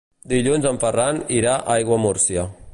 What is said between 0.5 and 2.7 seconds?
en Ferran irà a Aiguamúrcia.